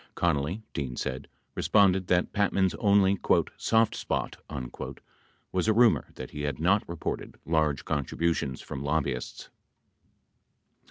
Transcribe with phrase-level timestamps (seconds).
[0.15, 3.19] Connally, Dean said, responded that Patman's only
[3.55, 4.35] "soft spot"
[5.51, 9.51] was a rumor that he had not reported large contributions from lobbyists.